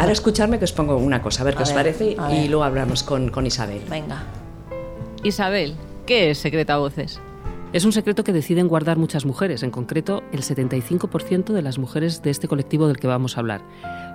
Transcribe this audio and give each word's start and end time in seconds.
Ahora 0.00 0.12
escucharme 0.12 0.58
que 0.58 0.64
os 0.64 0.72
pongo 0.72 0.96
una 0.96 1.20
cosa, 1.20 1.42
a 1.42 1.44
ver 1.44 1.54
qué 1.54 1.62
os 1.62 1.72
parece 1.72 2.16
y 2.32 2.48
luego 2.48 2.64
hablamos 2.64 3.02
con, 3.02 3.28
con 3.28 3.44
Isabel. 3.44 3.82
Venga. 3.90 4.22
Isabel, 5.22 5.76
¿qué 6.06 6.30
es 6.30 6.38
Secreta 6.38 6.78
Voces? 6.78 7.20
Es 7.74 7.84
un 7.84 7.92
secreto 7.92 8.24
que 8.24 8.32
deciden 8.32 8.66
guardar 8.66 8.96
muchas 8.96 9.26
mujeres, 9.26 9.62
en 9.62 9.70
concreto 9.70 10.22
el 10.32 10.40
75% 10.40 11.52
de 11.52 11.60
las 11.60 11.78
mujeres 11.78 12.22
de 12.22 12.30
este 12.30 12.48
colectivo 12.48 12.88
del 12.88 12.96
que 12.96 13.08
vamos 13.08 13.36
a 13.36 13.40
hablar. 13.40 13.60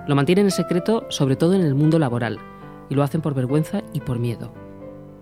Lo 0.08 0.16
mantienen 0.16 0.46
en 0.46 0.50
secreto 0.50 1.06
sobre 1.08 1.36
todo 1.36 1.54
en 1.54 1.60
el 1.60 1.76
mundo 1.76 2.00
laboral 2.00 2.40
y 2.90 2.96
lo 2.96 3.04
hacen 3.04 3.20
por 3.20 3.34
vergüenza 3.34 3.84
y 3.92 4.00
por 4.00 4.18
miedo. 4.18 4.65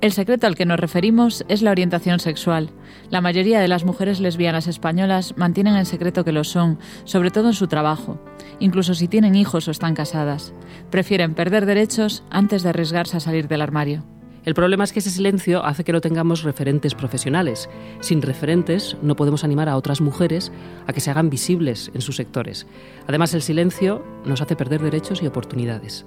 El 0.05 0.13
secreto 0.13 0.47
al 0.47 0.55
que 0.55 0.67
nos 0.67 0.79
referimos 0.79 1.47
es 1.49 1.63
la 1.63 1.71
orientación 1.71 2.21
sexual. 2.21 2.69
La 3.09 3.23
mayoría 3.23 3.59
de 3.59 3.69
las 3.69 3.87
mujeres 3.87 4.21
lesbianas 4.21 4.67
españolas 4.67 5.33
mantienen 5.39 5.77
en 5.77 5.87
secreto 5.87 6.27
que 6.27 6.33
lo 6.33 6.45
son, 6.45 6.79
sobre 7.05 7.31
todo 7.31 7.47
en 7.47 7.55
su 7.55 7.69
trabajo, 7.69 8.21
incluso 8.61 8.93
si 8.93 9.09
tienen 9.09 9.35
hijos 9.35 9.67
o 9.67 9.71
están 9.71 9.95
casadas. 9.95 10.53
Prefieren 10.91 11.33
perder 11.33 11.65
derechos 11.65 12.23
antes 12.29 12.63
de 12.63 12.69
arriesgarse 12.69 13.17
a 13.17 13.21
salir 13.21 13.49
del 13.49 13.63
armario. 13.63 14.05
El 14.45 14.53
problema 14.53 14.85
es 14.85 14.93
que 14.93 14.99
ese 14.99 15.09
silencio 15.09 15.65
hace 15.65 15.85
que 15.85 15.93
no 15.95 16.03
tengamos 16.03 16.43
referentes 16.43 16.95
profesionales. 16.95 17.71
Sin 18.01 18.21
referentes 18.21 18.99
no 19.01 19.17
podemos 19.17 19.43
animar 19.43 19.71
a 19.71 19.77
otras 19.79 20.03
mujeres 20.03 20.53
a 20.87 20.93
que 20.93 21.01
se 21.01 21.13
hagan 21.13 21.31
visibles 21.31 21.91
en 21.95 22.03
sus 22.03 22.17
sectores. 22.17 22.67
Además, 23.07 23.33
el 23.33 23.41
silencio 23.41 24.05
nos 24.27 24.43
hace 24.43 24.55
perder 24.55 24.83
derechos 24.83 25.23
y 25.23 25.27
oportunidades. 25.27 26.05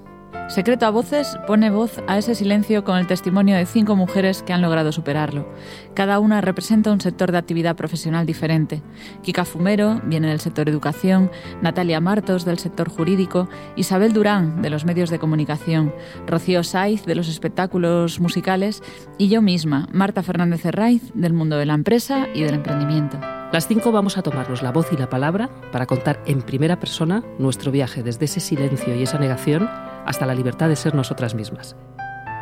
Secreto 0.48 0.86
a 0.86 0.92
Voces 0.92 1.38
pone 1.46 1.70
voz 1.70 2.02
a 2.08 2.18
ese 2.18 2.34
silencio 2.34 2.86
con 2.86 2.98
el 2.98 3.06
testimonio 3.06 3.58
de 3.58 3.66
cinco 3.66 3.98
mujeres 3.98 4.44
que 4.44 4.54
han 4.54 4.62
logrado 4.62 4.94
superarlo. 4.94 5.46
Cada 5.94 6.20
una 6.20 6.40
representa 6.40 6.92
un 6.92 7.02
sector 7.02 7.34
de 7.34 7.38
actividad 7.38 7.76
profesional 7.76 8.26
diferente. 8.26 8.82
Kika 9.24 9.44
Fumero 9.44 10.02
viene 10.06 10.30
del 10.30 10.40
sector 10.40 10.70
educación, 10.70 11.30
Natalia 11.62 12.00
Martos 12.00 12.46
del 12.46 12.60
sector 12.60 12.90
jurídico, 12.90 13.50
Isabel 13.76 14.14
Durán 14.14 14.62
de 14.62 14.70
los 14.70 14.86
medios 14.86 15.10
de 15.10 15.20
comunicación, 15.20 15.94
Rocío 16.26 16.64
Saiz 16.64 17.04
de 17.06 17.16
los 17.16 17.28
espectáculos 17.28 18.22
musicales 18.22 18.82
y 19.18 19.28
yo 19.28 19.42
misma, 19.42 19.90
Marta 19.92 20.24
Fernández 20.24 20.64
Herraiz 20.66 21.12
del 21.14 21.34
mundo 21.34 21.58
de 21.58 21.66
la 21.66 21.74
empresa 21.74 22.28
y 22.34 22.44
del 22.44 22.56
emprendimiento. 22.56 23.20
Las 23.52 23.68
cinco 23.68 23.92
vamos 23.92 24.18
a 24.18 24.24
tomarnos 24.24 24.62
la 24.62 24.72
voz 24.72 24.88
y 24.92 24.98
la 24.98 25.10
palabra 25.10 25.50
para 25.72 25.86
contar 25.86 26.22
en 26.26 26.42
primera 26.42 26.80
persona 26.80 27.24
nuestro 27.38 27.72
viaje 27.72 28.04
desde 28.04 28.26
ese 28.26 28.40
silencio 28.40 28.96
y 28.96 29.04
esa 29.04 29.20
negación 29.20 29.70
hasta 30.08 30.26
la 30.26 30.34
libertad 30.34 30.70
de 30.70 30.76
ser 30.76 30.96
nosotras 30.96 31.36
mismas. 31.36 31.76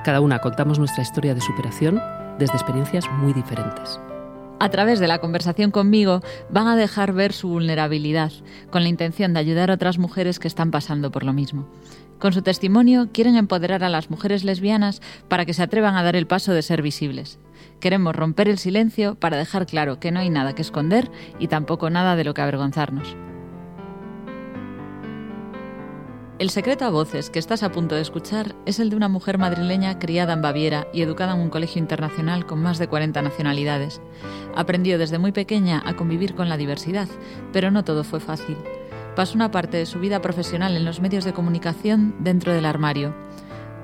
Cada 0.05 0.21
una 0.21 0.39
contamos 0.39 0.79
nuestra 0.79 1.01
historia 1.01 1.33
de 1.33 1.41
superación 1.41 2.01
desde 2.37 2.53
experiencias 2.53 3.09
muy 3.11 3.33
diferentes. 3.33 3.99
A 4.59 4.69
través 4.69 4.99
de 4.99 5.07
la 5.07 5.19
conversación 5.19 5.71
conmigo 5.71 6.21
van 6.49 6.67
a 6.67 6.77
dejar 6.77 7.11
ver 7.11 7.33
su 7.33 7.49
vulnerabilidad, 7.49 8.31
con 8.71 8.83
la 8.83 8.89
intención 8.89 9.33
de 9.33 9.39
ayudar 9.39 9.69
a 9.69 9.73
otras 9.73 9.97
mujeres 9.97 10.39
que 10.39 10.47
están 10.47 10.71
pasando 10.71 11.11
por 11.11 11.23
lo 11.23 11.33
mismo. 11.33 11.67
Con 12.19 12.31
su 12.31 12.41
testimonio 12.41 13.09
quieren 13.11 13.35
empoderar 13.35 13.83
a 13.83 13.89
las 13.89 14.09
mujeres 14.09 14.45
lesbianas 14.45 15.01
para 15.27 15.45
que 15.45 15.53
se 15.53 15.63
atrevan 15.63 15.95
a 15.95 16.03
dar 16.03 16.15
el 16.15 16.27
paso 16.27 16.53
de 16.53 16.61
ser 16.61 16.81
visibles. 16.81 17.39
Queremos 17.81 18.15
romper 18.15 18.47
el 18.47 18.57
silencio 18.57 19.15
para 19.15 19.37
dejar 19.37 19.65
claro 19.65 19.99
que 19.99 20.11
no 20.11 20.19
hay 20.19 20.29
nada 20.29 20.55
que 20.55 20.61
esconder 20.61 21.11
y 21.39 21.47
tampoco 21.47 21.89
nada 21.89 22.15
de 22.15 22.23
lo 22.23 22.33
que 22.33 22.41
avergonzarnos. 22.41 23.17
El 26.37 26.49
secreto 26.49 26.83
a 26.83 26.89
voces 26.89 27.29
que 27.29 27.39
estás 27.39 27.63
a 27.63 27.71
punto 27.71 27.95
de 27.95 28.01
escuchar 28.01 28.55
es 28.65 28.81
el 28.81 28.89
de 28.89 28.97
una 28.97 29.07
mujer 29.07 29.37
madrileña 29.37 29.99
criada 29.99 30.33
en 30.33 30.41
Baviera 30.41 30.85
y 30.93 31.01
educada 31.01 31.33
en 31.33 31.39
un 31.39 31.49
colegio 31.49 31.79
internacional 31.79 32.45
con 32.45 32.61
más 32.61 32.77
de 32.77 32.89
40 32.89 33.21
nacionalidades. 33.21 34.01
Aprendió 34.53 34.97
desde 34.97 35.17
muy 35.17 35.31
pequeña 35.31 35.81
a 35.85 35.95
convivir 35.95 36.35
con 36.35 36.49
la 36.49 36.57
diversidad, 36.57 37.07
pero 37.53 37.71
no 37.71 37.85
todo 37.85 38.03
fue 38.03 38.19
fácil. 38.19 38.57
Pasó 39.15 39.35
una 39.35 39.49
parte 39.51 39.77
de 39.77 39.85
su 39.85 39.99
vida 39.99 40.21
profesional 40.21 40.75
en 40.75 40.83
los 40.83 40.99
medios 40.99 41.23
de 41.23 41.31
comunicación 41.31 42.13
dentro 42.19 42.51
del 42.51 42.65
armario. 42.65 43.15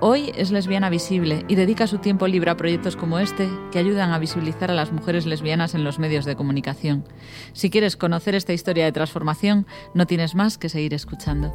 Hoy 0.01 0.33
es 0.35 0.51
lesbiana 0.51 0.89
visible 0.89 1.45
y 1.47 1.55
dedica 1.55 1.87
su 1.87 1.99
tiempo 1.99 2.27
libre 2.27 2.51
a 2.51 2.57
proyectos 2.57 2.97
como 2.97 3.19
este 3.19 3.47
que 3.71 3.79
ayudan 3.79 4.11
a 4.11 4.19
visibilizar 4.19 4.71
a 4.71 4.75
las 4.75 4.91
mujeres 4.91 5.25
lesbianas 5.25 5.73
en 5.73 5.85
los 5.85 5.99
medios 5.99 6.25
de 6.25 6.35
comunicación. 6.35 7.05
Si 7.53 7.69
quieres 7.69 7.95
conocer 7.95 8.35
esta 8.35 8.51
historia 8.51 8.83
de 8.83 8.91
transformación, 8.91 9.67
no 9.93 10.05
tienes 10.05 10.35
más 10.35 10.57
que 10.57 10.67
seguir 10.67 10.93
escuchando 10.93 11.53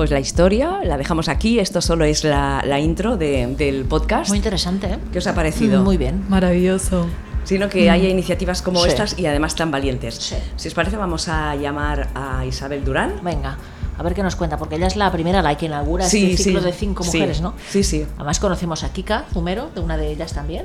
pues 0.00 0.10
la 0.10 0.18
historia 0.18 0.80
la 0.82 0.96
dejamos 0.96 1.28
aquí. 1.28 1.58
Esto 1.58 1.82
solo 1.82 2.06
es 2.06 2.24
la, 2.24 2.80
intro 2.80 3.18
del 3.18 3.84
podcast. 3.84 4.30
Muy 4.30 4.38
interesante, 4.38 4.86
¿eh? 4.86 4.98
¿Qué 5.12 5.18
os 5.18 5.26
ha 5.26 5.34
parecido? 5.34 5.84
Muy 5.84 5.98
bien. 5.98 6.24
Maravilloso. 6.30 7.06
Sino 7.44 7.68
que 7.68 7.90
haya 7.90 8.08
iniciativas 8.08 8.62
como 8.62 8.86
estas 8.86 9.18
y 9.18 9.26
además 9.26 9.56
tan 9.56 9.70
valientes. 9.70 10.34
Si 10.56 10.68
os 10.68 10.72
parece, 10.72 10.96
vamos 10.96 11.28
a 11.28 11.54
llamar 11.54 12.08
a 12.14 12.46
Isabel 12.46 12.82
Durán. 12.82 13.16
Venga 13.22 13.58
a 13.98 14.02
ver 14.02 14.14
qué 14.14 14.22
nos 14.22 14.36
cuenta, 14.36 14.56
porque 14.56 14.76
ella 14.76 14.86
es 14.86 14.96
la 14.96 15.12
primera 15.12 15.42
la 15.42 15.54
que 15.58 15.66
inaugura 15.66 16.06
este 16.06 16.34
ciclo 16.34 16.62
de 16.62 16.72
cinco 16.72 17.04
mujeres, 17.04 17.42
¿no? 17.42 17.52
Sí, 17.68 17.84
sí. 17.84 18.06
Además 18.16 18.40
conocemos 18.40 18.84
a 18.84 18.94
Kika 18.94 19.26
Fumero, 19.30 19.68
de 19.74 19.82
una 19.82 19.98
de 19.98 20.10
ellas 20.10 20.32
también. 20.32 20.64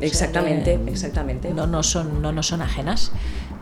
Exactamente, 0.00 0.80
exactamente. 0.88 1.54
No 1.54 1.68
nos 1.68 1.86
son, 1.86 2.20
no 2.20 2.32
nos 2.32 2.48
son 2.48 2.62
ajenas. 2.62 3.12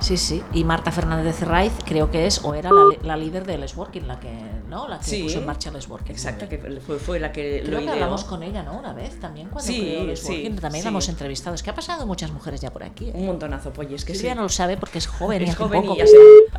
Sí, 0.01 0.17
sí. 0.17 0.43
Y 0.53 0.65
Marta 0.65 0.91
Fernández 0.91 1.43
Raiz 1.43 1.73
creo 1.85 2.11
que 2.11 2.27
es 2.27 2.45
o 2.45 2.55
era 2.55 2.71
la, 3.03 3.17
líder 3.17 3.47
de 3.47 3.59
Les 3.59 3.77
Working, 3.77 4.09
la 4.09 4.19
que, 4.19 4.33
¿no? 4.69 4.89
La 4.89 4.99
que 4.99 5.23
puso 5.23 5.39
en 5.39 5.47
marcha 5.47 5.71
Les 5.71 5.89
Working. 5.89 6.13
Exacto, 6.13 6.49
que 6.49 6.59
fue, 6.59 7.21
la 7.21 7.33
que 7.33 7.63
creo 7.65 7.81
lo 7.81 7.87
que 7.87 7.93
hablamos 7.93 8.25
con 8.25 8.43
ella, 8.43 8.63
¿no? 8.63 8.79
Una 8.79 8.93
vez 8.93 9.21
también 9.21 9.49
cuando 9.49 9.71
sí, 9.71 10.03
Les 10.07 10.25
Working, 10.25 10.57
también 10.57 10.85
la 10.85 10.91
hemos 10.91 11.09
entrevistado. 11.09 11.55
Es 11.55 11.63
que 11.63 11.71
ha 11.71 11.75
pasado 11.75 12.07
muchas 12.07 12.33
mujeres 12.33 12.61
ya 12.61 12.73
por 12.73 12.83
aquí. 12.83 13.09
¿eh? 13.09 13.13
Un 13.15 13.27
montonazo, 13.27 13.73
pues 13.73 13.91
es 13.91 14.05
que 14.05 14.15
Silvia 14.15 14.35
no 14.35 14.43
lo 14.43 14.49
sabe 14.49 14.77
porque 14.77 14.99
es 14.99 15.07
joven. 15.07 15.43
Es 15.43 15.51
y 15.51 15.53
joven 15.55 15.83
poco. 15.83 15.95
y 15.95 15.99
ya 15.99 16.05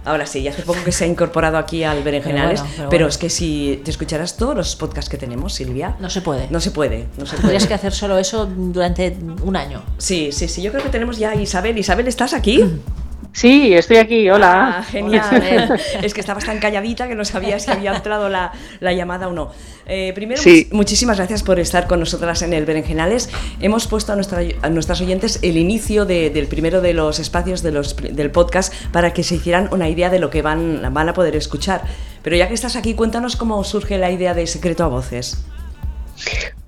Ahora 0.05 0.25
sí, 0.25 0.41
ya 0.43 0.51
hace 0.51 0.63
poco 0.63 0.83
que 0.83 0.91
se 0.91 1.05
ha 1.05 1.07
incorporado 1.07 1.57
aquí 1.57 1.83
al 1.83 2.03
Berenjenales, 2.03 2.63
pero, 2.89 3.07
es 3.07 3.17
que 3.17 3.29
si 3.29 3.81
te 3.83 3.91
escucharas 3.91 4.37
todos 4.37 4.55
los 4.55 4.75
podcasts 4.75 5.09
que 5.09 5.17
tenemos, 5.17 5.53
Silvia... 5.53 5.95
No 5.99 6.09
se 6.09 6.21
puede. 6.21 6.47
No 6.49 6.59
se 6.59 6.71
puede, 6.71 7.07
no 7.17 7.25
se 7.25 7.37
Tendrías 7.37 7.67
que 7.67 7.73
hacer 7.73 7.91
solo 7.93 8.17
eso 8.17 8.45
durante 8.45 9.17
un 9.43 9.55
año. 9.55 9.81
Sí, 9.97 10.31
sí, 10.31 10.47
sí. 10.47 10.61
Yo 10.61 10.71
creo 10.71 10.83
que 10.83 10.89
tenemos 10.89 11.17
ya 11.17 11.31
a 11.31 11.35
Isabel. 11.35 11.77
Isabel, 11.77 12.07
¿estás 12.07 12.33
aquí? 12.33 12.63
Sí, 13.33 13.73
estoy 13.73 13.97
aquí, 13.97 14.29
hola. 14.29 14.79
Ah, 14.79 14.83
genial. 14.83 15.79
es 16.01 16.13
que 16.13 16.19
estabas 16.19 16.45
tan 16.45 16.59
calladita 16.59 17.07
que 17.07 17.15
no 17.15 17.23
sabías 17.23 17.63
si 17.63 17.71
había 17.71 17.95
entrado 17.95 18.29
la, 18.29 18.51
llamada 18.81 19.27
o 19.27 19.33
no. 19.33 19.51
Eh, 19.85 20.11
primero, 20.13 20.41
muchísimas 20.71 21.17
gracias 21.17 21.41
por 21.43 21.59
estar 21.59 21.87
con 21.87 21.99
nosotras 21.99 22.41
en 22.41 22.53
el 22.53 22.65
Berenjenales. 22.65 23.29
Hemos 23.59 23.87
puesto 23.87 24.13
a, 24.13 24.15
nuestra, 24.15 24.41
a 24.61 24.69
nuestras 24.69 25.01
oyentes 25.01 25.39
el 25.41 25.57
inicio 25.57 26.05
del 26.05 26.47
primero 26.47 26.81
de 26.81 26.93
los 26.93 27.19
espacios 27.19 27.63
de 27.63 27.71
los, 27.71 27.95
del 27.95 28.31
podcast 28.31 28.73
para 28.91 29.13
que 29.13 29.23
se 29.23 29.35
hicieran 29.35 29.69
una 29.71 29.89
idea 29.89 30.09
de 30.09 30.19
lo 30.19 30.29
que 30.29 30.41
van, 30.41 30.93
van 30.93 31.09
a 31.09 31.13
poder 31.13 31.35
escuchar. 31.35 31.83
Pero 32.21 32.35
ya 32.35 32.47
que 32.47 32.53
estás 32.53 32.75
aquí, 32.75 32.93
cuéntanos 32.93 33.35
cómo 33.35 33.63
surge 33.63 33.97
la 33.97 34.11
idea 34.11 34.33
de 34.33 34.45
Secreto 34.45 34.83
a 34.83 34.87
Voces. 34.87 35.43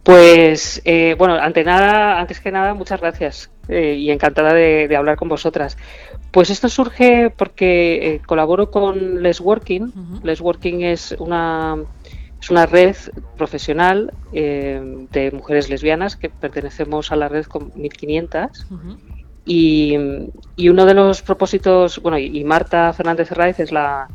Pues, 0.04 0.82
eh, 0.84 1.16
bueno, 1.18 1.36
ante 1.36 1.64
nada, 1.64 2.20
antes 2.20 2.42
que 2.42 2.52
nada, 2.52 2.74
muchas 2.74 3.00
gracias 3.00 3.50
eh, 3.70 3.96
y 3.98 4.12
encantada 4.12 4.54
de, 4.54 4.94
hablar 4.96 5.16
con 5.16 5.30
vosotras. 5.30 5.78
Pues 6.32 6.50
esto 6.50 6.68
surge 6.68 7.30
porque 7.30 8.16
eh, 8.16 8.22
colaboro 8.26 8.70
con 8.70 9.24
Les 9.24 9.40
Working. 9.40 10.22
Les 10.24 10.42
Working 10.42 10.82
es 10.82 11.16
una, 11.20 11.78
es 12.42 12.50
una 12.50 12.66
red 12.66 12.98
profesional 13.38 14.14
de 14.34 15.32
mujeres 15.34 15.70
lesbianas 15.70 16.18
que 16.18 16.30
pertenecemos 16.30 17.14
a 17.14 17.16
la 17.16 17.30
red 17.30 17.46
con 17.46 17.72
1500. 17.76 18.68
y, 19.46 19.96
y, 20.58 20.70
uno 20.70 20.86
de 20.86 20.94
los 20.96 21.22
propósitos, 21.22 22.02
bueno, 22.02 22.18
y, 22.18 22.44
Marta 22.44 22.92
Fernández 22.92 23.32
Raiz 23.32 23.60
es 23.60 23.72
la, 23.72 24.10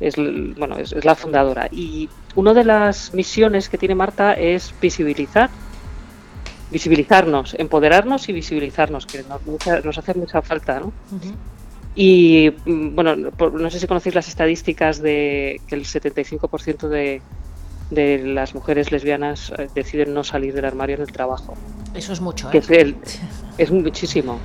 es, 0.00 0.16
bueno, 0.16 0.76
es, 0.76 1.04
la 1.04 1.14
fundadora. 1.14 1.68
Y 1.70 2.08
una 2.34 2.54
de 2.54 2.64
las 2.64 3.12
misiones 3.14 3.68
que 3.68 3.78
tiene 3.78 3.94
Marta 3.94 4.34
es 4.34 4.74
visibilizar, 4.80 5.50
visibilizarnos, 6.70 7.54
empoderarnos 7.58 8.28
y 8.28 8.32
visibilizarnos, 8.32 9.06
que 9.06 9.24
nos, 9.84 9.98
hace 9.98 10.14
mucha 10.14 10.42
falta, 10.42 10.80
¿no? 10.80 10.92
Y 11.94 12.52
mm, 12.64 12.94
bueno, 12.94 13.16
no 13.16 13.70
sé 13.70 13.80
si 13.80 13.86
conocéis 13.86 14.14
las 14.14 14.28
estadísticas 14.28 15.02
de 15.02 15.60
que 15.66 15.74
el 15.74 15.84
75% 15.84 16.88
de, 16.88 17.20
de 17.90 18.18
las 18.18 18.54
mujeres 18.54 18.92
lesbianas 18.92 19.52
eh, 19.58 19.68
deciden 19.74 20.14
no 20.14 20.24
salir 20.24 20.54
del 20.54 20.64
armario 20.64 20.96
en 20.96 21.02
el 21.02 21.12
trabajo. 21.12 21.54
Eso 21.94 22.12
es 22.12 22.20
mucho, 22.20 22.50
¿eh? 22.52 22.62
es, 22.68 23.20
es 23.58 23.70
muchísimo. 23.70 24.38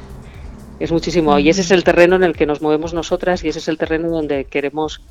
Es 0.80 0.92
muchísimo. 0.92 1.40
Y 1.40 1.50
ese 1.50 1.62
es 1.62 1.72
el 1.72 1.84
terreno 1.84 2.16
en 2.16 2.24
el 2.24 2.36
que 2.36 2.46
nos 2.46 2.62
movemos 2.62 2.94
nosotras 2.94 3.44
y 3.44 3.50
ese 3.50 3.60
es 3.60 3.68
el 3.68 3.78
terreno 3.78 4.10
donde 4.10 4.46
queremos 4.46 5.02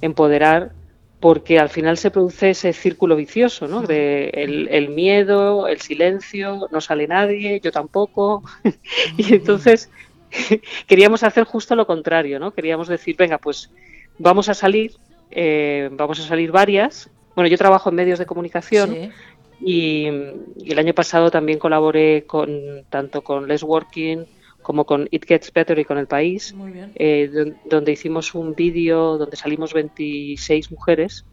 empoderar 0.00 0.72
porque 1.20 1.58
al 1.58 1.68
final 1.68 1.98
se 1.98 2.10
produce 2.10 2.50
ese 2.50 2.72
círculo 2.72 3.14
vicioso, 3.14 3.68
¿no? 3.68 3.82
De 3.82 4.30
el, 4.30 4.88
miedo, 4.88 5.68
el 5.68 5.80
silencio, 5.82 6.68
no 6.72 6.80
sale 6.80 7.06
nadie, 7.06 7.60
yo 7.60 7.70
tampoco. 7.70 8.42
y 9.18 9.34
entonces 9.34 9.90
queríamos 10.86 11.22
hacer 11.22 11.44
justo 11.44 11.76
lo 11.76 11.86
contrario, 11.86 12.40
¿no? 12.40 12.52
Queríamos 12.52 12.88
decir, 12.88 13.16
venga, 13.18 13.36
pues 13.36 13.70
vamos 14.18 14.48
a 14.48 14.54
salir, 14.54 14.94
eh, 15.30 15.90
vamos 15.92 16.18
a 16.20 16.22
salir 16.22 16.50
varias. 16.50 17.10
Bueno, 17.34 17.48
yo 17.48 17.58
trabajo 17.58 17.90
en 17.90 17.96
medios 17.96 18.18
de 18.18 18.24
comunicación 18.24 19.12
y, 19.60 20.08
y, 20.08 20.72
el 20.72 20.78
año 20.78 20.94
pasado 20.94 21.30
también 21.30 21.58
colaboré 21.58 22.24
con 22.26 22.50
tanto 22.88 23.22
con 23.22 23.46
Les 23.46 23.62
Working, 23.62 24.24
como 24.62 24.84
con 24.84 25.08
It 25.10 25.24
Gets 25.26 25.52
Better 25.52 25.78
y 25.78 25.84
con 25.84 25.98
El 25.98 26.06
País, 26.06 26.54
eh, 26.94 27.54
donde 27.68 27.92
hicimos 27.92 28.34
un 28.34 28.54
vídeo 28.54 29.18
donde 29.18 29.36
salimos 29.36 29.72
26 29.72 30.70
mujeres 30.70 31.24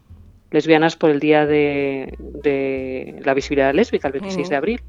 lesbianas 0.50 0.96
por 0.96 1.10
el 1.10 1.20
Día 1.20 1.46
de, 1.46 3.20
la 3.24 3.34
Visibilidad 3.34 3.74
Lésbica, 3.74 4.08
el 4.08 4.12
26 4.12 4.48
de 4.48 4.56
abril. 4.56 4.82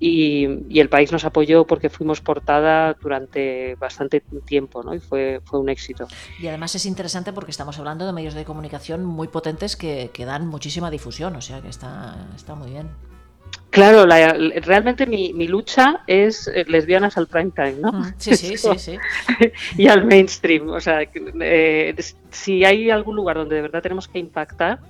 y, 0.00 0.80
el 0.80 0.88
país 0.88 1.12
nos 1.12 1.24
apoyó 1.24 1.66
porque 1.66 1.90
fuimos 1.90 2.20
portada 2.20 2.94
durante 2.94 3.76
bastante 3.76 4.22
tiempo 4.46 4.82
¿no? 4.82 4.94
y 4.94 4.98
fue, 4.98 5.40
fue 5.44 5.60
un 5.60 5.68
éxito. 5.68 6.08
Y 6.40 6.46
además 6.48 6.74
es 6.74 6.86
interesante 6.86 7.32
porque 7.32 7.50
estamos 7.50 7.78
hablando 7.78 8.06
de 8.06 8.12
medios 8.12 8.34
de 8.34 8.44
comunicación 8.44 9.04
muy 9.04 9.28
potentes 9.28 9.76
que, 9.76 10.10
que 10.12 10.24
dan 10.24 10.46
muchísima 10.46 10.90
difusión, 10.90 11.36
o 11.36 11.40
sea 11.40 11.60
que 11.60 11.68
está, 11.68 12.28
está 12.34 12.54
muy 12.54 12.70
bien. 12.70 12.88
Claro, 13.70 14.04
realmente 14.06 15.06
mi, 15.06 15.46
lucha 15.46 16.02
es 16.08 16.48
eh, 16.48 16.64
lesbianas 16.66 17.16
al 17.16 17.28
prime 17.28 17.52
time, 17.54 17.74
¿no? 17.74 18.04
Sí, 18.18 18.34
sí, 18.34 18.56
sí, 18.56 18.68
sí. 18.78 18.98
y 19.76 19.86
al 19.86 20.04
mainstream. 20.04 20.70
O 20.70 20.80
sea, 20.80 21.02
eh, 21.02 21.94
si 22.30 22.64
hay 22.64 22.90
algún 22.90 23.14
lugar 23.14 23.36
donde 23.36 23.56
de 23.56 23.62
verdad 23.62 23.80
tenemos 23.80 24.08
que 24.08 24.18
impactar 24.18 24.80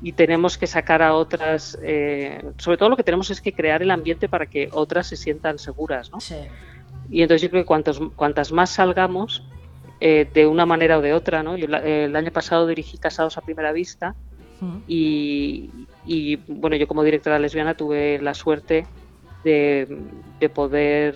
y 0.00 0.12
tenemos 0.12 0.56
que 0.56 0.68
sacar 0.68 1.02
a 1.02 1.14
otras, 1.14 1.76
eh, 1.82 2.40
sobre 2.56 2.78
todo 2.78 2.88
lo 2.88 2.96
que 2.96 3.02
tenemos 3.02 3.30
es 3.30 3.40
que 3.40 3.52
crear 3.52 3.82
el 3.82 3.90
ambiente 3.90 4.28
para 4.28 4.46
que 4.46 4.68
otras 4.72 5.08
se 5.08 5.16
sientan 5.16 5.58
seguras, 5.58 6.10
¿no? 6.12 6.20
Sí. 6.20 6.36
Y 7.10 7.22
entonces 7.22 7.42
yo 7.42 7.50
creo 7.50 7.62
que 7.64 7.66
cuantos, 7.66 8.00
cuantas 8.14 8.52
más 8.52 8.70
salgamos, 8.70 9.44
de 10.00 10.46
una 10.46 10.64
manera 10.64 10.96
o 10.96 11.02
de 11.02 11.12
otra, 11.12 11.42
¿no? 11.42 11.58
Yo 11.58 11.66
el 11.66 12.16
año 12.16 12.30
pasado 12.30 12.66
dirigí 12.66 12.96
Casados 12.96 13.36
a 13.36 13.42
Primera 13.42 13.70
Vista 13.70 14.14
y, 14.86 15.70
y 16.06 16.36
bueno, 16.48 16.76
yo 16.76 16.86
como 16.86 17.02
directora 17.02 17.38
lesbiana 17.38 17.74
tuve 17.74 18.18
la 18.20 18.34
suerte 18.34 18.86
de, 19.44 20.50
poder 20.54 21.14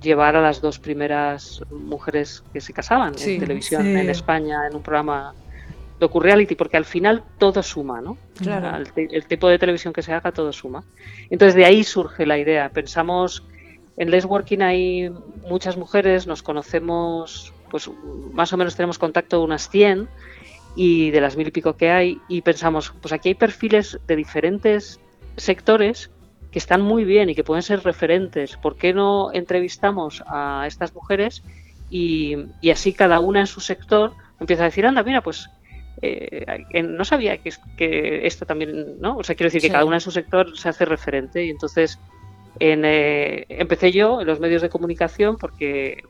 llevar 0.00 0.36
a 0.36 0.42
las 0.42 0.60
dos 0.60 0.78
primeras 0.78 1.62
mujeres 1.70 2.42
que 2.52 2.60
se 2.60 2.72
casaban 2.72 3.14
en 3.18 3.40
televisión 3.40 3.86
en 3.86 4.10
España 4.10 4.66
en 4.68 4.76
un 4.76 4.82
programa 4.82 5.34
docu-reality, 5.98 6.54
porque 6.56 6.76
al 6.76 6.84
final 6.84 7.24
todo 7.38 7.62
suma, 7.62 8.00
¿no? 8.00 8.18
Claro. 8.38 8.84
El, 8.96 9.24
tipo 9.24 9.48
de 9.48 9.58
televisión 9.58 9.92
que 9.94 10.02
se 10.02 10.12
haga, 10.12 10.30
todo 10.30 10.52
suma. 10.52 10.84
Entonces 11.30 11.54
de 11.54 11.64
ahí 11.64 11.84
surge 11.84 12.26
la 12.26 12.38
idea. 12.38 12.68
Pensamos, 12.68 13.42
en 13.96 14.10
Les 14.10 14.24
Working 14.26 14.62
hay 14.62 15.10
muchas 15.48 15.76
mujeres, 15.76 16.26
nos 16.26 16.42
conocemos, 16.42 17.52
pues 17.70 17.90
más 18.32 18.52
o 18.52 18.56
menos 18.58 18.76
tenemos 18.76 18.98
contacto 18.98 19.42
unas 19.42 19.70
100, 19.70 20.06
y 20.76 21.10
de 21.10 21.20
las 21.22 21.36
mil 21.36 21.48
y 21.48 21.50
pico 21.50 21.76
que 21.76 21.90
hay 21.90 22.20
y 22.28 22.42
pensamos, 22.42 22.92
pues 23.00 23.12
aquí 23.12 23.30
hay 23.30 23.34
perfiles 23.34 23.98
de 24.06 24.14
diferentes 24.14 25.00
sectores 25.36 26.10
que 26.52 26.58
están 26.58 26.82
muy 26.82 27.04
bien 27.04 27.30
y 27.30 27.34
que 27.34 27.42
pueden 27.42 27.62
ser 27.62 27.82
referentes. 27.82 28.56
¿Por 28.58 28.76
qué 28.76 28.92
no 28.92 29.30
entrevistamos 29.32 30.22
a 30.26 30.64
estas 30.66 30.94
mujeres 30.94 31.42
y, 31.90 32.36
así 32.70 32.92
cada 32.92 33.20
una 33.20 33.40
en 33.40 33.46
su 33.46 33.60
sector 33.60 34.12
empieza 34.38 34.62
a 34.62 34.66
decir, 34.66 34.86
anda, 34.86 35.02
mira, 35.02 35.22
pues 35.22 35.48
eh, 36.02 36.44
no 36.82 37.04
sabía 37.06 37.38
que, 37.38 37.52
que, 37.76 38.26
esto 38.26 38.44
también, 38.44 39.00
¿no? 39.00 39.16
O 39.16 39.24
sea, 39.24 39.34
quiero 39.34 39.48
decir 39.48 39.62
que 39.62 39.70
cada 39.70 39.86
una 39.86 39.96
en 39.96 40.00
su 40.00 40.10
sector 40.10 40.56
se 40.58 40.68
hace 40.68 40.84
referente 40.84 41.44
y 41.44 41.50
entonces 41.50 41.98
en, 42.58 42.84
eh, 42.84 43.46
empecé 43.48 43.92
yo 43.92 44.20
en 44.20 44.26
los 44.26 44.40
medios 44.40 44.60
de 44.60 44.68
comunicación 44.68 45.36
porque 45.38 46.02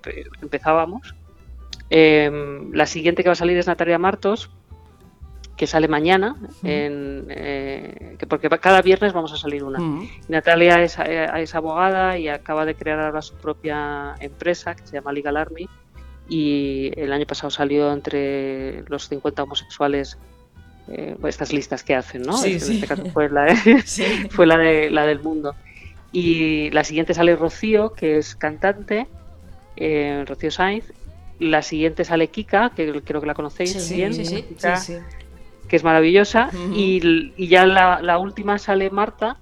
empezábamos 0.42 1.14
Em, 1.90 2.72
la 2.72 2.86
siguiente 2.86 3.22
que 3.22 3.28
va 3.28 3.34
a 3.34 3.36
salir 3.36 3.56
es 3.56 3.66
Natalia 3.66 3.98
Martos, 3.98 4.50
que 5.56 5.66
sale 5.66 5.88
mañana, 5.88 6.36
eh, 6.64 8.16
porque 8.28 8.50
cada 8.60 8.82
viernes 8.82 9.12
vamos 9.14 9.32
a 9.32 9.36
salir 9.36 9.64
una. 9.64 9.78
Natalia 10.28 10.82
eh, 10.84 11.28
es, 11.42 11.54
abogada 11.54 12.18
y 12.18 12.28
acaba 12.28 12.66
de 12.66 12.74
crear 12.74 13.00
ahora 13.00 13.22
su 13.22 13.34
propia 13.34 14.14
empresa 14.20 14.74
que 14.74 14.86
se 14.86 14.92
llama 14.94 15.12
Legal 15.12 15.36
Army 15.36 15.66
y 16.28 16.92
el 16.96 17.12
año 17.12 17.24
pasado 17.24 17.50
salió 17.50 17.90
entre 17.92 18.82
los 18.88 19.08
50 19.08 19.44
homosexuales 19.44 20.18
eh, 20.88 21.16
estas 21.24 21.52
listas 21.52 21.82
que 21.82 21.94
hacen, 21.94 22.22
¿no? 22.22 22.44
en 22.44 22.56
este 22.56 22.86
caso 22.86 23.04
fue, 23.14 23.30
la, 23.30 23.56
fue 24.30 24.46
la, 24.46 24.58
de, 24.58 24.90
la 24.90 25.06
del 25.06 25.20
mundo. 25.20 25.54
Y 26.12 26.70
la 26.70 26.84
siguiente 26.84 27.14
sale 27.14 27.34
Rocío, 27.34 27.92
que 27.92 28.18
es 28.18 28.36
cantante, 28.36 29.06
Rocío 30.26 30.50
Sainz, 30.50 30.92
la 31.38 31.62
siguiente 31.62 32.04
sale 32.04 32.28
Kika, 32.28 32.70
que 32.70 33.02
creo 33.02 33.20
que 33.20 33.26
la 33.26 33.34
conocéis 33.34 33.90
bien, 33.90 34.12
que 35.68 35.76
es 35.76 35.84
maravillosa. 35.84 36.50
y, 36.72 37.48
ya 37.48 37.66
la, 37.66 38.18
última 38.18 38.58
sale 38.58 38.90
Marta, 38.90 39.38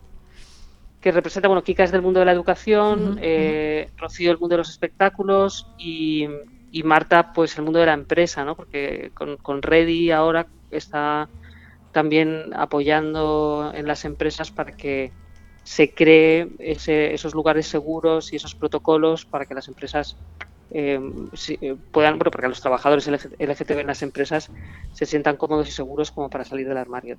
que 1.01 1.13
representa, 1.13 1.49
bueno, 1.49 1.63
Kika 1.63 1.85
es 1.85 1.93
del 1.93 2.03
mundo 2.03 2.21
de 2.21 2.27
la 2.27 2.33
educación, 2.33 3.19
eh, 3.21 3.91
Rocío 3.97 4.31
el 4.31 4.39
mundo 4.39 4.55
de 4.55 4.59
los 4.59 4.71
espectáculos 4.71 5.69
y, 5.79 6.29
Marta 6.83 7.33
pues 7.33 7.57
el 7.57 7.63
mundo 7.63 7.79
de 7.79 7.87
la 7.87 7.93
empresa, 7.93 8.45
¿no? 8.45 8.57
Porque 8.57 9.13
con, 9.15 9.37
con 9.37 9.63
Ready 9.63 10.11
ahora 10.11 10.49
está 10.73 11.29
también 11.93 12.53
apoyando 12.55 13.73
en 13.75 13.87
las 13.87 14.05
empresas 14.05 14.51
para 14.51 14.73
que 14.73 15.13
se 15.63 15.95
cree 15.95 16.51
esos 16.59 17.35
lugares 17.35 17.67
seguros 17.67 18.33
y 18.33 18.37
esos 18.37 18.55
protocolos 18.55 19.25
para 19.25 19.47
que 19.47 19.55
las 19.55 19.69
empresas 19.69 20.17
eh, 20.77 20.99
eh, 21.61 21.77
puedan, 21.93 22.19
bueno, 22.19 22.33
porque 22.33 22.49
los 22.49 22.61
trabajadores 22.61 23.07
LGTB 23.07 23.79
en 23.79 23.87
las 23.87 24.03
empresas 24.03 24.51
se 24.93 25.07
sientan 25.07 25.37
cómodos 25.37 25.69
y 25.69 25.71
seguros 25.71 26.11
como 26.11 26.29
para 26.29 26.45
salir 26.45 26.67
del 26.67 26.77
armario. 26.77 27.17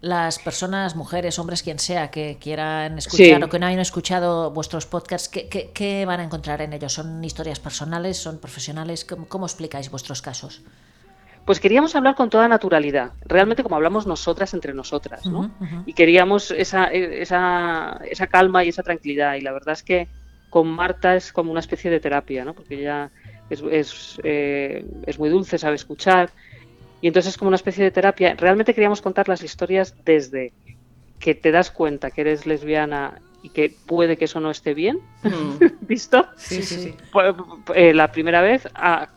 Las 0.00 0.38
personas, 0.38 0.96
mujeres, 0.96 1.38
hombres, 1.38 1.62
quien 1.62 1.78
sea, 1.78 2.10
que 2.10 2.38
quieran 2.40 2.96
escuchar 2.96 3.44
o 3.44 3.48
que 3.50 3.58
no 3.58 3.66
hayan 3.66 3.80
escuchado 3.80 4.52
vuestros 4.52 4.86
podcasts, 4.86 5.28
¿qué, 5.28 6.04
van 6.06 6.20
a 6.20 6.24
encontrar 6.24 6.62
en 6.62 6.72
ellos? 6.72 6.94
¿Son 6.94 7.22
historias 7.22 7.60
personales? 7.60 8.16
¿Son 8.16 8.38
profesionales? 8.38 9.04
¿Cómo, 9.04 9.44
explicáis 9.44 9.90
vuestros 9.90 10.22
casos? 10.22 10.62
Pues 11.44 11.60
queríamos 11.60 11.94
hablar 11.94 12.14
con 12.14 12.30
toda 12.30 12.48
naturalidad, 12.48 13.12
realmente 13.26 13.62
como 13.62 13.76
hablamos 13.76 14.06
nosotras 14.06 14.54
entre 14.54 14.72
nosotras, 14.72 15.26
¿no? 15.26 15.50
Y 15.84 15.92
queríamos 15.92 16.50
esa, 16.50 16.86
esa, 16.86 18.00
esa 18.10 18.26
calma 18.28 18.64
y 18.64 18.68
esa 18.68 18.82
tranquilidad. 18.82 19.34
Y 19.34 19.42
la 19.42 19.52
verdad 19.52 19.72
es 19.72 19.82
que 19.82 20.08
con 20.50 20.68
Marta 20.68 21.16
es 21.16 21.32
como 21.32 21.50
una 21.50 21.60
especie 21.60 21.90
de 21.90 22.00
terapia, 22.00 22.44
¿no? 22.44 22.54
Porque 22.54 22.80
ella 22.80 23.10
es, 23.50 23.62
es, 23.70 24.20
eh, 24.24 24.84
es, 25.06 25.18
muy 25.18 25.28
dulce, 25.28 25.58
sabe 25.58 25.76
escuchar, 25.76 26.30
y 27.00 27.08
entonces 27.08 27.34
es 27.34 27.38
como 27.38 27.48
una 27.48 27.56
especie 27.56 27.84
de 27.84 27.90
terapia. 27.90 28.34
Realmente 28.34 28.74
queríamos 28.74 29.02
contar 29.02 29.28
las 29.28 29.42
historias 29.42 29.94
desde 30.04 30.52
que 31.18 31.34
te 31.34 31.50
das 31.50 31.70
cuenta 31.70 32.10
que 32.10 32.22
eres 32.22 32.46
lesbiana 32.46 33.20
y 33.42 33.50
que 33.50 33.74
puede 33.86 34.16
que 34.16 34.24
eso 34.24 34.40
no 34.40 34.50
esté 34.50 34.74
bien, 34.74 35.00
mm. 35.22 35.64
¿visto? 35.86 36.26
Sí, 36.36 36.62
sí, 36.62 36.76
sí. 36.76 36.94
Eh, 37.74 37.94
la 37.94 38.10
primera 38.10 38.40
vez, 38.40 38.68
a 38.74 39.08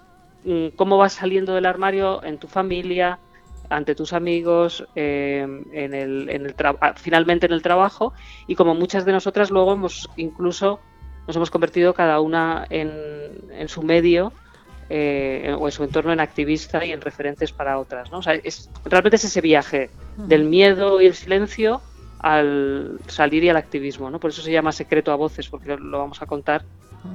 mm, 0.44 0.68
cómo 0.76 0.98
vas 0.98 1.14
saliendo 1.14 1.56
del 1.56 1.66
armario 1.66 2.24
en 2.24 2.38
tu 2.38 2.48
familia, 2.48 3.20
ante 3.70 3.96
tus 3.96 4.14
amigos, 4.14 4.86
eh, 4.96 5.48
en 5.72 5.94
el, 5.94 6.30
en 6.30 6.46
el 6.46 6.56
finalmente 6.98 7.46
en 7.46 7.54
el 7.54 7.62
trabajo, 7.62 8.14
y 8.48 8.56
como 8.56 8.76
muchas 8.76 9.06
de 9.06 9.14
nosotras 9.14 9.50
luego 9.50 9.74
hemos 9.74 10.10
incluso 10.18 10.80
nos 11.32 11.38
hemos 11.38 11.50
convertido 11.50 11.94
cada 11.94 12.20
una 12.20 12.68
en, 12.70 12.92
en 13.54 13.70
su 13.70 13.84
medio 13.84 14.34
eh, 14.90 15.56
o 15.58 15.66
en 15.66 15.72
su 15.72 15.86
entorno 15.86 16.12
en 16.12 16.20
activista 16.20 16.84
y 16.84 16.92
en 16.92 17.00
referentes 17.00 17.54
para 17.54 17.80
otras. 17.80 18.12
¿no? 18.12 18.18
O 18.18 18.22
sea, 18.22 18.34
es, 18.34 18.70
realmente 18.84 19.16
es 19.16 19.24
ese 19.24 19.40
viaje 19.40 19.90
del 20.18 20.44
miedo 20.44 21.00
y 21.00 21.06
el 21.06 21.16
silencio 21.16 21.82
al 22.20 23.00
salir 23.08 23.46
y 23.46 23.50
al 23.50 23.56
activismo. 23.56 24.10
¿no? 24.10 24.20
Por 24.20 24.32
eso 24.32 24.42
se 24.42 24.52
llama 24.52 24.74
secreto 24.74 25.14
a 25.14 25.16
voces, 25.16 25.48
porque 25.48 25.78
lo 25.78 26.00
vamos 26.00 26.22
a 26.22 26.26
contar 26.26 26.66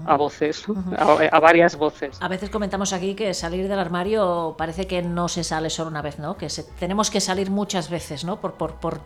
a 0.06 0.16
voces, 0.16 0.64
a, 0.96 1.38
varias 1.38 1.76
voces. 1.76 2.16
A 2.23 2.28
veces 2.28 2.49
comentamos 2.49 2.94
aquí 2.94 3.14
que 3.14 3.35
salir 3.35 3.68
del 3.68 3.78
armario 3.78 4.54
parece 4.56 4.87
que 4.87 5.02
no 5.02 5.28
se 5.28 5.44
sale 5.44 5.68
solo 5.68 5.90
una 5.90 6.00
vez, 6.00 6.18
¿no? 6.18 6.38
Que 6.38 6.49
tenemos 6.78 7.11
que 7.11 7.20
salir 7.20 7.50
muchas 7.50 7.90
veces, 7.90 8.25
¿no? 8.25 8.40
Por, 8.40 8.54
por, 8.54 8.76
por, 8.76 9.00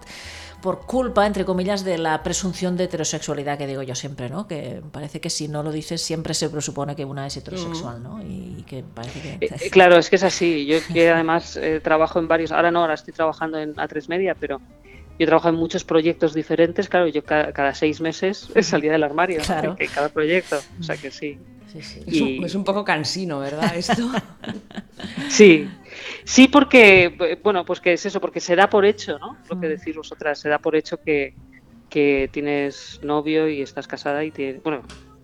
por, 0.62 0.86
culpa, 0.86 1.26
entre 1.26 1.44
comillas, 1.44 1.84
de 1.84 1.98
la 1.98 2.22
presunción 2.22 2.76
de 2.76 2.84
heterosexualidad 2.84 3.58
que 3.58 3.66
digo 3.66 3.82
yo 3.82 3.94
siempre, 3.94 4.28
¿no? 4.28 4.46
Que 4.46 4.82
parece 4.92 5.20
que 5.20 5.30
si 5.30 5.48
no 5.48 5.62
lo 5.62 5.72
dices 5.72 6.02
siempre 6.02 6.34
se 6.34 6.48
presupone 6.50 6.96
que 6.96 7.04
una 7.04 7.26
es 7.26 7.36
heterosexual, 7.36 8.02
¿no? 8.02 8.22
Y 8.22 8.64
que 8.66 8.82
parece 8.82 9.20
que... 9.20 9.46
Eh, 9.46 9.70
claro, 9.70 9.96
es 9.96 10.10
que 10.10 10.16
es 10.16 10.22
así. 10.22 10.66
Yo 10.66 10.78
que 10.92 11.10
además 11.10 11.56
eh, 11.56 11.80
trabajo 11.82 12.18
en 12.18 12.28
varios, 12.28 12.52
ahora 12.52 12.70
no, 12.70 12.80
ahora 12.80 12.94
estoy 12.94 13.12
trabajando 13.12 13.58
en 13.58 13.74
A3 13.74 14.08
Media, 14.08 14.34
pero 14.38 14.60
yo 15.18 15.26
trabajo 15.26 15.50
en 15.50 15.56
muchos 15.56 15.84
proyectos 15.84 16.32
diferentes, 16.32 16.88
claro, 16.88 17.06
yo 17.06 17.22
cada, 17.22 17.74
seis 17.74 18.00
meses 18.00 18.48
salía 18.62 18.92
del 18.92 19.02
armario, 19.02 19.40
claro. 19.44 19.76
cada 19.94 20.08
proyecto, 20.08 20.58
o 20.78 20.82
sea 20.82 20.96
que 20.96 21.10
sí. 21.10 21.38
Es, 21.74 22.54
un, 22.54 22.64
poco 22.64 22.84
cansino, 22.84 23.38
¿verdad? 23.38 23.76
Esto. 23.76 24.10
sí, 25.28 25.68
sí, 26.25 26.49
porque, 26.49 27.38
bueno, 27.42 27.64
pues 27.64 27.80
que 27.80 27.92
es 27.92 28.07
eso, 28.07 28.21
porque 28.21 28.40
se 28.40 28.57
da 28.57 28.69
por 28.69 28.85
hecho, 28.85 29.19
¿no? 29.19 29.38
Lo 29.49 29.61
que 29.61 29.66
mm. 29.66 29.71
decís 29.71 29.97
vosotras, 29.97 30.38
se 30.38 30.49
da 30.49 30.59
por 30.59 30.76
hecho 30.76 31.00
que, 31.02 31.35
que 31.88 32.28
tienes 32.33 33.00
novio 33.02 33.49
y 33.49 33.62
estás 33.62 33.87
casada 33.87 34.25
y 34.25 34.30
tienes, 34.30 34.62
bueno, 34.62 34.83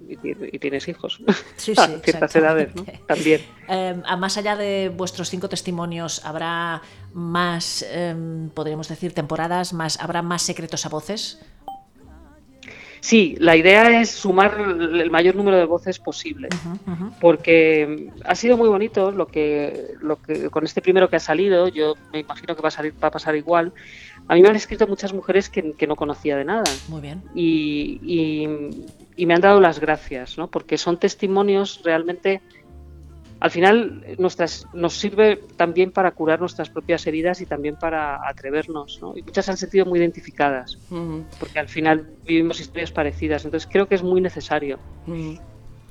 y, 0.09 0.59
tienes 0.59 0.87
hijos 0.88 1.21
sí, 1.56 1.75
sí, 1.75 1.80
a 1.80 1.88
ciertas 2.00 2.37
edades, 2.37 2.75
¿no? 2.75 2.85
También. 3.06 3.40
Eh, 3.68 3.95
más 4.18 4.37
allá 4.37 4.56
de 4.56 4.92
vuestros 4.95 5.30
cinco 5.30 5.49
testimonios, 5.49 6.25
¿habrá 6.25 6.83
más, 7.12 7.85
em, 7.90 8.50
podríamos 8.50 8.88
decir, 8.88 9.14
temporadas? 9.14 9.73
más 9.73 9.99
¿Habrá 10.00 10.23
más 10.23 10.42
secretos 10.42 10.87
a 10.87 10.88
voces? 10.88 11.40
Sí, 13.00 13.36
la 13.38 13.56
idea 13.56 14.00
es 14.00 14.10
sumar 14.10 14.56
el 14.58 15.10
mayor 15.10 15.36
número 15.36 15.56
de 15.56 15.64
voces 15.64 15.98
posible, 15.98 16.48
porque 17.20 18.10
ha 18.24 18.34
sido 18.34 18.56
muy 18.56 18.68
bonito 18.68 19.10
lo 19.10 19.26
que, 19.26 19.94
lo 20.00 20.16
que 20.16 20.50
con 20.50 20.64
este 20.64 20.80
primero 20.80 21.08
que 21.08 21.16
ha 21.16 21.20
salido, 21.20 21.68
yo 21.68 21.94
me 22.12 22.20
imagino 22.20 22.56
que 22.56 22.62
va 22.62 22.68
a, 22.68 22.72
salir, 22.72 22.94
va 23.02 23.08
a 23.08 23.12
pasar 23.12 23.36
igual. 23.36 23.72
A 24.28 24.34
mí 24.34 24.42
me 24.42 24.48
han 24.48 24.56
escrito 24.56 24.86
muchas 24.86 25.12
mujeres 25.12 25.48
que, 25.48 25.86
no 25.86 25.94
conocía 25.94 26.36
de 26.36 26.44
nada. 26.44 26.64
Muy 26.88 27.00
bien. 27.00 27.22
Y, 27.34 28.00
y, 29.16 29.26
me 29.26 29.34
han 29.34 29.40
dado 29.40 29.60
las 29.60 29.78
gracias, 29.80 30.36
¿no? 30.36 30.48
porque 30.48 30.78
son 30.78 30.98
testimonios 30.98 31.80
realmente 31.84 32.42
al 33.38 33.50
final 33.50 34.04
nuestras, 34.18 34.66
nos 34.72 34.94
sirve 34.94 35.42
también 35.56 35.90
para 35.90 36.10
curar 36.12 36.40
nuestras 36.40 36.70
propias 36.70 37.06
heridas 37.06 37.40
y 37.40 37.46
también 37.46 37.76
para 37.76 38.26
atrevernos. 38.26 38.98
¿no? 39.02 39.16
Y 39.16 39.22
muchas 39.22 39.44
se 39.44 39.50
han 39.50 39.56
sentido 39.56 39.84
muy 39.84 39.98
identificadas, 39.98 40.78
porque 41.38 41.58
al 41.58 41.68
final 41.68 42.08
vivimos 42.26 42.60
historias 42.60 42.90
parecidas. 42.92 43.44
Entonces 43.44 43.68
creo 43.70 43.86
que 43.86 43.94
es 43.94 44.02
muy 44.02 44.20
necesario. 44.20 44.78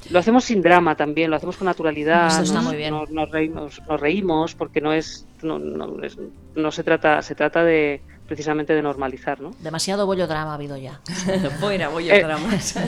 Lo 0.09 0.19
hacemos 0.19 0.43
sin 0.43 0.61
drama 0.61 0.95
también, 0.95 1.29
lo 1.29 1.35
hacemos 1.35 1.57
con 1.57 1.65
naturalidad. 1.65 2.27
Eso 2.27 2.41
está 2.41 2.61
muy 2.61 2.75
bien. 2.75 2.93
Nos, 3.09 3.31
reímos, 3.31 3.81
nos 3.87 3.99
reímos 3.99 4.55
porque 4.55 4.81
no 4.81 4.93
es 4.93 5.25
no, 5.41 5.59
no, 5.59 6.71
se 6.71 6.83
trata 6.83 7.21
se 7.21 7.35
trata 7.35 7.63
de 7.63 8.01
precisamente 8.27 8.73
de 8.73 8.81
normalizar, 8.81 9.39
¿no? 9.39 9.51
Demasiado 9.59 10.05
bollodrama 10.05 10.51
ha 10.51 10.55
habido 10.55 10.77
ya. 10.77 11.01
Fuera 11.59 11.89
bollodramas. 11.89 12.75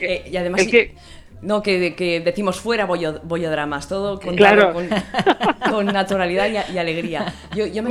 Eh, 0.00 0.22
eh, 0.26 0.30
y 0.30 0.36
además 0.36 0.64
no, 1.40 1.62
que, 1.62 1.94
que 1.94 2.20
decimos 2.20 2.60
fuera 2.60 2.86
bollodramas, 2.86 3.88
todo 3.88 4.18
con, 4.20 4.36
con, 5.70 5.86
naturalidad 5.86 6.48
y, 6.72 6.78
alegría. 6.78 7.32
Yo, 7.54 7.66
yo, 7.66 7.82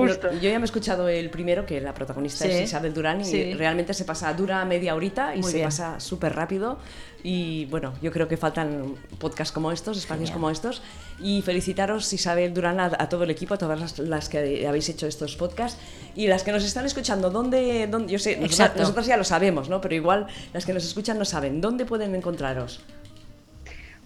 ya 0.41 0.59
me 0.59 0.63
he 0.63 0.65
escuchado 0.65 1.07
el 1.07 1.29
primero, 1.29 1.65
que 1.65 1.79
la 1.79 1.93
protagonista 1.93 2.45
es 2.45 2.63
Isabel 2.63 2.93
Durán, 2.93 3.21
y 3.21 3.53
realmente 3.53 3.93
se 3.93 4.05
pasa, 4.05 4.33
dura 4.33 4.63
media 4.65 4.95
horita 4.95 5.35
y 5.35 5.43
se 5.43 5.63
pasa 5.63 5.99
súper 5.99 6.35
rápido. 6.35 6.77
Y 7.23 7.65
bueno, 7.65 7.93
yo 8.01 8.11
creo 8.11 8.27
que 8.27 8.37
faltan 8.37 8.95
podcasts 9.17 9.51
como 9.51 9.71
estos, 9.71 9.97
espacios 9.97 10.31
como 10.31 10.49
estos. 10.49 10.81
Y 11.19 11.41
felicitaros, 11.41 12.13
Isabel 12.13 12.53
Durán, 12.53 12.79
a, 12.79 13.09
todo 13.09 13.23
el 13.23 13.31
equipo, 13.31 13.55
a 13.55 13.57
todas 13.57 13.99
las, 13.99 14.29
que 14.29 14.67
habéis 14.67 14.87
hecho 14.89 15.07
estos 15.07 15.35
podcasts. 15.35 15.79
Y 16.15 16.27
las 16.27 16.43
que 16.43 16.51
nos 16.51 16.63
están 16.63 16.85
escuchando, 16.85 17.29
¿dónde? 17.29 17.87
dónde 17.87 18.13
yo 18.13 18.19
sé, 18.19 18.37
nosotros 18.37 19.07
ya 19.07 19.17
lo 19.17 19.23
sabemos, 19.23 19.67
¿no? 19.67 19.81
Pero 19.81 19.95
igual 19.95 20.27
las 20.53 20.65
que 20.65 20.73
nos 20.73 20.85
escuchan 20.85 21.17
no 21.17 21.25
saben. 21.25 21.59
¿Dónde 21.59 21.85
pueden 21.85 22.13
encontraros? 22.13 22.81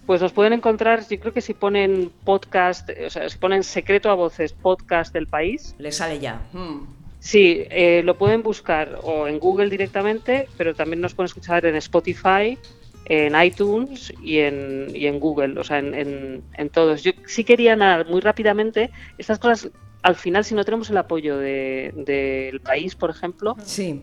Pues 0.06 0.20
nos 0.20 0.32
pueden 0.32 0.52
encontrar, 0.52 1.06
yo 1.08 1.20
creo 1.20 1.32
que 1.32 1.40
si 1.40 1.54
ponen 1.54 2.10
podcast, 2.24 2.90
o 2.90 3.10
sea, 3.10 3.28
si 3.28 3.38
ponen 3.38 3.62
secreto 3.62 4.10
a 4.10 4.14
voces 4.14 4.52
podcast 4.52 5.12
del 5.12 5.28
país. 5.28 5.74
Les 5.78 5.96
sale 5.96 6.18
ya. 6.18 6.40
Hmm. 6.52 6.86
Sí, 7.20 7.64
eh, 7.70 8.02
lo 8.04 8.18
pueden 8.18 8.42
buscar 8.42 8.98
o 9.04 9.28
en 9.28 9.38
Google 9.38 9.70
directamente, 9.70 10.48
pero 10.56 10.74
también 10.74 11.00
nos 11.00 11.14
pueden 11.14 11.26
escuchar 11.26 11.64
en 11.64 11.76
Spotify, 11.76 12.58
en 13.04 13.40
iTunes 13.40 14.12
y 14.20 14.38
en, 14.38 14.88
y 14.92 15.06
en 15.06 15.20
Google, 15.20 15.56
o 15.60 15.62
sea, 15.62 15.78
en, 15.78 16.42
en, 16.52 16.68
todos. 16.70 17.04
Yo 17.04 17.12
sí 17.26 17.44
quería 17.44 17.76
nada, 17.76 18.02
muy 18.02 18.20
rápidamente, 18.20 18.90
estas 19.18 19.38
cosas, 19.38 19.70
al 20.02 20.16
final, 20.16 20.44
si 20.44 20.56
no 20.56 20.64
tenemos 20.64 20.90
el 20.90 20.96
apoyo 20.96 21.38
del 21.38 22.04
de, 22.04 22.60
país, 22.64 22.96
por 22.96 23.10
ejemplo, 23.10 23.54
sí. 23.62 24.02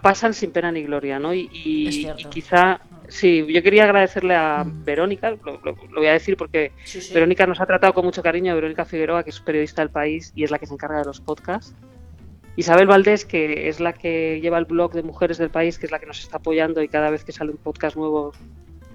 pasan 0.00 0.32
sin 0.32 0.52
pena 0.52 0.70
ni 0.70 0.84
gloria, 0.84 1.18
¿no? 1.18 1.34
Y, 1.34 1.50
y 1.52 2.24
quizá 2.30 2.80
Sí, 3.12 3.44
yo 3.46 3.62
quería 3.62 3.84
agradecerle 3.84 4.34
a. 4.34 4.64
Verónica, 4.66 5.30
lo, 5.30 5.76
voy 5.94 6.06
a 6.06 6.12
decir 6.12 6.34
porque 6.38 6.72
Verónica 7.12 7.46
nos 7.46 7.60
ha 7.60 7.66
tratado 7.66 7.92
con 7.92 8.06
mucho 8.06 8.22
cariño, 8.22 8.54
Verónica 8.54 8.86
Figueroa, 8.86 9.22
que 9.22 9.28
es 9.28 9.38
periodista 9.38 9.82
del 9.82 9.90
país 9.90 10.32
y 10.34 10.44
es 10.44 10.50
la 10.50 10.58
que 10.58 10.66
se 10.66 10.72
encarga 10.72 11.00
de 11.00 11.04
los 11.04 11.20
podcasts. 11.20 11.76
Isabel 12.56 12.86
Valdés, 12.86 13.26
que 13.26 13.68
es 13.68 13.80
la 13.80 13.92
que 13.92 14.40
lleva 14.40 14.56
el 14.56 14.64
blog 14.64 14.94
de 14.94 15.02
Mujeres 15.02 15.36
del 15.36 15.50
País, 15.50 15.78
que 15.78 15.84
es 15.84 15.92
la 15.92 15.98
que 15.98 16.06
nos 16.06 16.20
está 16.20 16.38
apoyando 16.38 16.82
y 16.82 16.88
cada 16.88 17.10
vez 17.10 17.22
que 17.22 17.32
sale 17.32 17.50
un 17.50 17.58
podcast 17.58 17.96
nuevo 17.96 18.32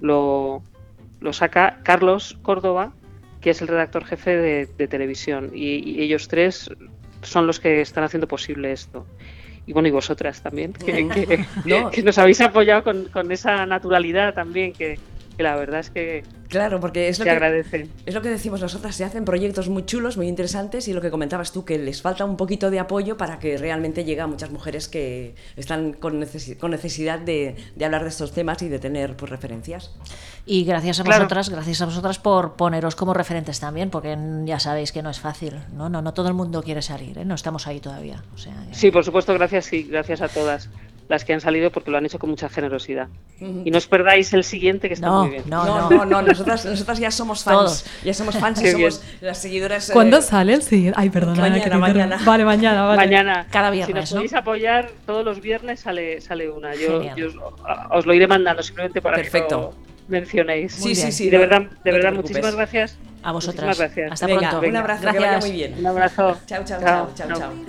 lo, 0.00 0.62
saca. 1.30 1.78
Carlos 1.84 2.40
Córdoba, 2.42 2.92
que 3.40 3.50
es 3.50 3.62
el 3.62 3.68
redactor 3.68 4.04
jefe 4.04 4.36
de, 4.36 4.88
televisión. 4.88 5.52
y, 5.54 6.02
ellos 6.02 6.26
tres 6.26 6.68
son 7.22 7.46
los 7.46 7.60
que 7.60 7.80
están 7.80 8.02
haciendo 8.02 8.26
posible 8.26 8.72
esto 8.72 9.06
y 9.68 9.72
bueno, 9.74 9.86
y 9.86 9.90
vosotras 9.90 10.40
también, 10.40 10.72
que, 10.72 12.02
nos 12.02 12.16
habéis 12.16 12.40
apoyado 12.40 12.82
con, 12.82 13.04
con, 13.04 13.30
esa 13.30 13.66
naturalidad 13.66 14.32
también, 14.32 14.72
que, 14.72 14.98
la 15.42 15.56
verdad 15.56 15.80
es 15.80 15.90
que 15.90 16.24
Claro, 16.48 16.80
porque 16.80 17.08
es 17.08 17.18
lo, 17.18 17.26
que, 17.26 17.64
es 18.06 18.14
lo 18.14 18.22
que 18.22 18.28
decimos 18.30 18.60
nosotras, 18.62 18.96
se 18.96 19.04
hacen 19.04 19.26
proyectos 19.26 19.68
muy 19.68 19.84
chulos, 19.84 20.16
muy 20.16 20.28
interesantes 20.28 20.88
y 20.88 20.94
lo 20.94 21.02
que 21.02 21.10
comentabas 21.10 21.52
tú, 21.52 21.64
que 21.64 21.78
les 21.78 22.00
falta 22.00 22.24
un 22.24 22.38
poquito 22.38 22.70
de 22.70 22.78
apoyo 22.78 23.18
para 23.18 23.38
que 23.38 23.58
realmente 23.58 24.04
llegue 24.04 24.22
a 24.22 24.26
muchas 24.26 24.50
mujeres 24.50 24.88
que 24.88 25.34
están 25.56 25.92
con, 25.92 26.18
necesidad 26.18 27.18
de, 27.18 27.56
hablar 27.84 28.02
de 28.02 28.08
estos 28.08 28.32
temas 28.32 28.62
y 28.62 28.68
de 28.68 28.78
tener 28.78 29.14
pues, 29.14 29.30
referencias. 29.30 29.94
Y 30.46 30.64
gracias 30.64 31.00
a 31.00 31.02
vosotras, 31.02 31.50
gracias 31.50 31.82
a 31.82 31.84
vosotras 31.84 32.18
por 32.18 32.56
poneros 32.56 32.96
como 32.96 33.12
referentes 33.12 33.60
también, 33.60 33.90
porque 33.90 34.16
ya 34.44 34.58
sabéis 34.58 34.90
que 34.90 35.02
no 35.02 35.10
es 35.10 35.20
fácil, 35.20 35.60
no, 35.74 35.90
no, 35.90 36.00
no 36.00 36.14
todo 36.14 36.28
el 36.28 36.34
mundo 36.34 36.62
quiere 36.62 36.80
salir, 36.80 37.18
¿eh? 37.18 37.26
no 37.26 37.34
estamos 37.34 37.66
ahí 37.66 37.80
todavía. 37.80 38.22
Sí, 38.72 38.90
por 38.90 39.04
supuesto, 39.04 39.34
gracias 39.34 39.70
y 39.74 39.82
gracias 39.82 40.22
a 40.22 40.28
todas 40.28 40.70
las 41.08 41.24
que 41.24 41.32
han 41.32 41.40
salido 41.40 41.70
porque 41.70 41.90
lo 41.90 41.98
han 41.98 42.06
hecho 42.06 42.18
con 42.18 42.30
mucha 42.30 42.48
generosidad. 42.48 43.08
Y 43.40 43.70
no 43.70 43.78
os 43.78 43.86
perdáis 43.86 44.32
el 44.34 44.44
siguiente 44.44 44.88
que 44.88 44.94
está 44.94 45.10
muy 45.10 45.30
bien. 45.30 45.44
No, 45.46 45.88
no, 45.88 46.04
no, 46.04 46.22
nosotras, 46.22 46.64
nosotras 46.64 46.98
ya 46.98 47.10
somos 47.10 47.42
fans. 47.42 47.86
Ya 48.04 48.12
somos 48.12 48.36
fans 48.36 48.62
y 48.62 48.70
somos 48.70 49.02
las 49.20 49.38
seguidoras. 49.38 49.88
Eh, 49.88 49.92
¿Cuándo 49.92 50.20
sale 50.20 50.54
el 50.54 50.62
siguiente? 50.62 50.98
Ay, 51.00 51.10
perdona. 51.10 51.40
Mañana, 51.40 51.78
mañana. 51.78 52.18
Vale, 52.24 52.44
mañana, 52.44 52.84
vale. 52.84 52.96
Mañana. 52.98 53.46
Cada 53.50 53.70
viernes. 53.70 53.88
Si 53.88 53.94
nos 53.94 54.12
podéis 54.12 54.34
apoyar, 54.34 54.90
todos 55.06 55.24
los 55.24 55.40
viernes 55.40 55.80
sale, 55.80 56.20
sale 56.20 56.50
una. 56.50 56.74
Yo, 56.74 57.00
os, 57.90 58.06
lo 58.06 58.14
iré 58.14 58.26
mandando 58.26 58.62
simplemente 58.62 59.00
para 59.00 59.16
Perfecto. 59.16 59.48
que 59.48 59.54
lo 59.54 59.74
mencionéis. 60.08 60.72
Sí, 60.72 60.94
sí, 60.94 61.10
sí. 61.10 61.30
de 61.30 61.38
verdad, 61.38 61.62
de 61.84 61.92
verdad 61.92 62.12
muchísimas 62.12 62.54
gracias. 62.54 62.98
A 63.22 63.32
vosotras. 63.32 63.66
Muchísimas 63.66 63.78
gracias. 63.78 64.12
Hasta 64.12 64.26
pronto. 64.26 64.68
Un 64.68 64.76
abrazo, 64.76 65.10
que 65.10 65.18
vaya 65.18 65.38
muy 65.38 65.52
bien. 65.52 65.74
Un 65.78 65.86
abrazo. 65.86 66.38
chao, 66.46 66.64
chao, 66.64 66.80
chao. 66.80 67.10
chao. 67.14 67.38
chao. 67.38 67.52